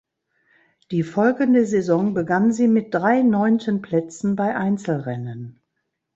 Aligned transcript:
Die 0.89 1.03
folgende 1.03 1.63
Saison 1.63 2.15
begann 2.15 2.51
sie 2.51 2.67
mit 2.67 2.91
drei 2.91 3.21
neunten 3.21 3.83
Plätzen 3.83 4.35
bei 4.35 4.55
Einzelrennen. 4.57 5.59